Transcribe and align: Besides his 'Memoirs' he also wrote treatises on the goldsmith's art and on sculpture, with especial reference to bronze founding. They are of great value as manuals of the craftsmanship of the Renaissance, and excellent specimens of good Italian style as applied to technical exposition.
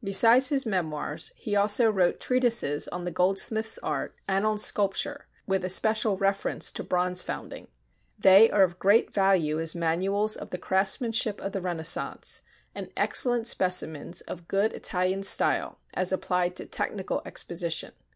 Besides 0.00 0.50
his 0.50 0.64
'Memoirs' 0.64 1.32
he 1.34 1.56
also 1.56 1.90
wrote 1.90 2.20
treatises 2.20 2.86
on 2.86 3.02
the 3.02 3.10
goldsmith's 3.10 3.78
art 3.82 4.14
and 4.28 4.46
on 4.46 4.58
sculpture, 4.58 5.26
with 5.48 5.64
especial 5.64 6.16
reference 6.16 6.70
to 6.70 6.84
bronze 6.84 7.24
founding. 7.24 7.66
They 8.16 8.48
are 8.52 8.62
of 8.62 8.78
great 8.78 9.12
value 9.12 9.58
as 9.58 9.74
manuals 9.74 10.36
of 10.36 10.50
the 10.50 10.58
craftsmanship 10.58 11.40
of 11.40 11.50
the 11.50 11.60
Renaissance, 11.60 12.42
and 12.76 12.92
excellent 12.96 13.48
specimens 13.48 14.20
of 14.20 14.46
good 14.46 14.72
Italian 14.72 15.24
style 15.24 15.80
as 15.94 16.12
applied 16.12 16.54
to 16.54 16.66
technical 16.66 17.20
exposition. 17.26 17.90